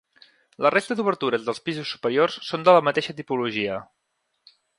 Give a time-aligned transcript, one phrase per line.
[0.65, 3.79] La resta d'obertures dels pisos superiors són de la mateixa tipologia.